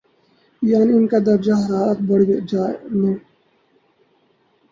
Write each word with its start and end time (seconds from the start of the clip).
یعنی 0.61 0.91
ان 0.93 1.05
کا 1.07 1.17
درجہ 1.25 1.55
حرارت 1.63 1.99
بڑھ 2.07 2.23
جانے 2.49 3.11